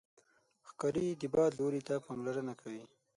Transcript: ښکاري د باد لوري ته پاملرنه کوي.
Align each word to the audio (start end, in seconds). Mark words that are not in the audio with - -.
ښکاري 0.69 1.07
د 1.21 1.23
باد 1.33 1.51
لوري 1.59 1.81
ته 1.87 1.95
پاملرنه 2.05 2.53
کوي. 2.61 2.83